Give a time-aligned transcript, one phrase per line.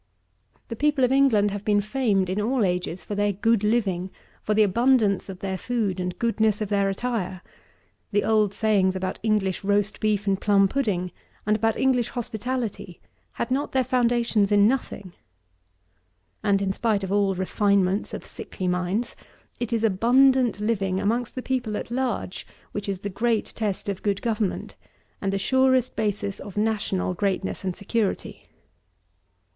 [0.69, 4.09] The people of England have been famed, in all ages, for their good living;
[4.41, 7.43] for the abundance of their food and goodness of their attire.
[8.11, 11.11] The old sayings about English roast beef and plum pudding,
[11.45, 12.99] and about English hospitality,
[13.33, 15.13] had not their foundation in nothing.
[16.43, 19.15] And, in spite of all refinements of sickly minds,
[19.59, 24.01] it is abundant living amongst the people at large, which is the great test of
[24.01, 24.75] good government,
[25.21, 28.49] and the surest basis of national greatness and security.